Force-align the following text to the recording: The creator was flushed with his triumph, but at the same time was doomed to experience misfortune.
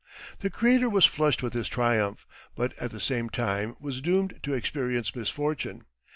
The 0.39 0.49
creator 0.49 0.89
was 0.89 1.05
flushed 1.05 1.43
with 1.43 1.53
his 1.53 1.69
triumph, 1.69 2.25
but 2.55 2.75
at 2.81 2.89
the 2.89 2.99
same 2.99 3.29
time 3.29 3.75
was 3.79 4.01
doomed 4.01 4.39
to 4.41 4.53
experience 4.55 5.15
misfortune. 5.15 5.83